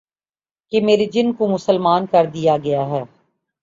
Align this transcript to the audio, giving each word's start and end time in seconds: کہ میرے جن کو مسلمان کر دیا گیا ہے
کہ 0.71 0.81
میرے 0.81 1.05
جن 1.05 1.31
کو 1.33 1.47
مسلمان 1.47 2.05
کر 2.05 2.25
دیا 2.25 2.57
گیا 2.57 2.85
ہے 2.85 3.03